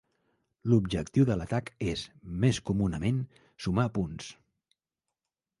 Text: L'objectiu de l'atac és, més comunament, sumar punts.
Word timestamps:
L'objectiu 0.71 1.27
de 1.29 1.35
l'atac 1.41 1.69
és, 1.91 2.07
més 2.45 2.61
comunament, 2.71 3.23
sumar 3.67 3.89
punts. 3.99 4.35